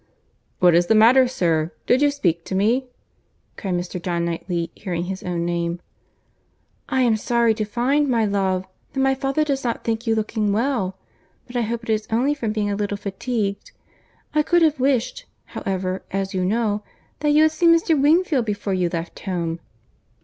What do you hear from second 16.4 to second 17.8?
know, that you had seen